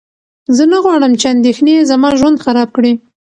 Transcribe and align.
زه 0.55 0.63
نه 0.71 0.77
غواړم 0.83 1.11
چې 1.19 1.25
اندېښنې 1.35 1.87
زما 1.91 2.09
ژوند 2.19 2.41
خراب 2.45 2.69
کړي. 2.75 2.93